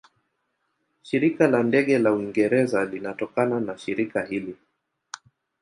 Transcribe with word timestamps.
Shirika 1.07 1.47
la 1.47 1.63
Ndege 1.63 1.99
la 1.99 2.13
Uingereza 2.13 2.85
linatokana 2.85 3.59
na 3.59 3.77
shirika 3.77 4.25
hili. 4.25 4.55